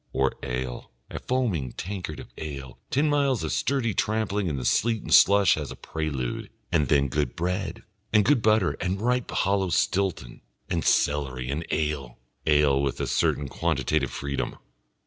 [0.13, 5.03] Or ale, a foaming tankard of ale, ten miles of sturdy tramping in the sleet
[5.03, 9.29] and slush as a prelude, and then good bread and good butter and a ripe
[9.29, 10.41] hollow Stilton
[10.71, 12.17] and celery and ale
[12.47, 14.55] ale with a certain quantitative freedom.